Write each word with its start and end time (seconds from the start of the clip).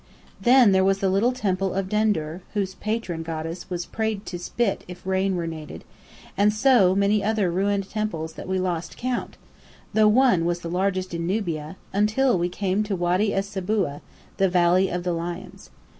Then 0.41 0.71
there 0.71 0.83
was 0.83 0.97
the 0.97 1.11
little 1.11 1.31
Temple 1.31 1.75
of 1.75 1.87
Dendur, 1.87 2.41
whose 2.55 2.73
patron 2.73 3.21
goddess 3.21 3.69
was 3.69 3.85
prayed 3.85 4.25
to 4.25 4.39
spit 4.39 4.83
if 4.87 5.05
rain 5.05 5.35
were 5.35 5.45
needed; 5.45 5.83
and 6.35 6.51
so 6.51 6.95
many 6.95 7.23
other 7.23 7.51
ruined 7.51 7.87
temples 7.87 8.33
that 8.33 8.47
we 8.47 8.57
lost 8.57 8.97
count 8.97 9.37
(though 9.93 10.07
one 10.07 10.43
was 10.43 10.61
the 10.61 10.71
largest 10.71 11.13
in 11.13 11.27
Nubia) 11.27 11.77
until 11.93 12.39
we 12.39 12.49
came 12.49 12.81
to 12.81 12.95
Wadi 12.95 13.31
es 13.31 13.47
Sabuá, 13.47 14.01
"the 14.37 14.49
Valley 14.49 14.89
of 14.89 15.03
the 15.03 15.13
Lions." 15.13 15.69